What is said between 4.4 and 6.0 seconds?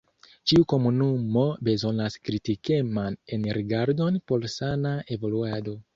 sana evoluado.